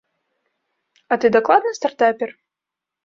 [1.15, 2.29] А ты дакладна стартапер?